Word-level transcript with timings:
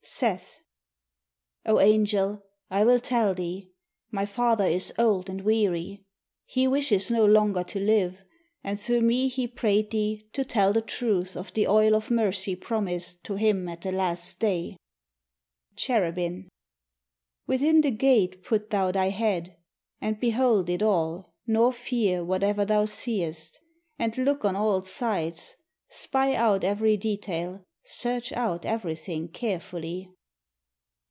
Seth 0.03 0.59
O 1.65 1.79
Angel, 1.79 2.43
I 2.71 2.83
will 2.83 2.99
tell 2.99 3.31
it 3.31 3.35
thee: 3.35 3.71
My 4.09 4.25
father 4.25 4.65
is 4.65 4.91
old 4.97 5.29
and 5.29 5.41
weary; 5.41 6.03
He 6.45 6.67
wishes 6.67 7.11
no 7.11 7.23
longer 7.23 7.63
to 7.65 7.79
live; 7.79 8.21
And 8.63 8.79
through 8.79 9.01
me 9.01 9.27
he 9.29 9.47
prayed 9.47 9.91
thee 9.91 10.27
To 10.33 10.43
tell 10.43 10.73
the 10.73 10.81
truth 10.81 11.37
Of 11.37 11.53
the 11.53 11.67
oil 11.67 11.95
of 11.95 12.09
mercy 12.11 12.55
promised 12.55 13.23
To 13.25 13.35
him 13.35 13.69
at 13.69 13.81
the 13.81 13.91
last 13.91 14.39
day. 14.39 14.75
Cherubin 15.75 16.49
Within 17.47 17.81
the 17.81 17.91
gate 17.91 18.43
put 18.43 18.69
thou 18.71 18.91
thy 18.91 19.09
head, 19.09 19.55
And 20.01 20.19
behold 20.19 20.69
it 20.69 20.81
all, 20.83 21.31
nor 21.47 21.71
fear, 21.71 22.23
Whatever 22.23 22.65
thou 22.65 22.85
seest. 22.85 23.59
And 23.99 24.17
look 24.17 24.43
on 24.45 24.55
all 24.55 24.81
sides, 24.81 25.55
Spy 25.89 26.33
out 26.35 26.63
every 26.63 26.97
detail, 26.97 27.63
Search 27.83 28.31
out 28.33 28.63
everything 28.63 29.27
carefully. 29.27 30.07